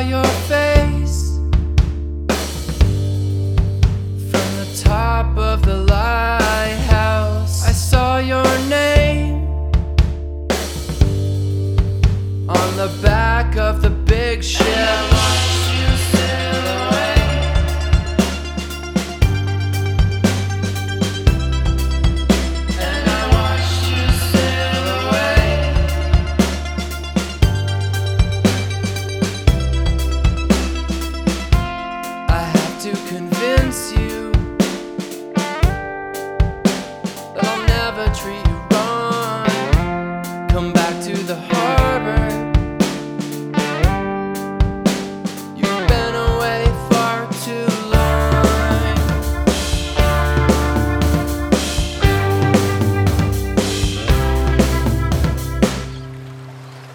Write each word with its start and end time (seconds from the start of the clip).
your 0.00 0.24
face 0.48 1.36
from 4.30 4.48
the 4.60 4.82
top 4.82 5.36
of 5.36 5.62
the 5.62 5.76
lighthouse. 5.76 7.66
I 7.66 7.72
saw 7.72 8.18
your 8.18 8.44
name 8.68 9.44
on 12.48 12.76
the 12.76 12.90
back 13.02 13.56
of 13.56 13.82
the 13.82 13.90
big 13.90 14.42
ship. 14.42 14.89
come 40.50 40.72
back 40.72 41.04
to 41.04 41.12
the 41.16 41.36
heart. 41.36 41.59